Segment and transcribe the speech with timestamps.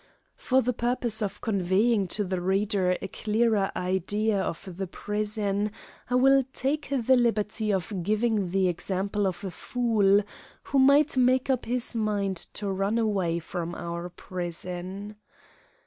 [0.35, 5.71] For the purpose of conveying to the reader a clearer idea of the prison,
[6.09, 10.23] I will take the liberty of giving the example of a fool
[10.63, 15.17] who might make up his mind to run away from our prison.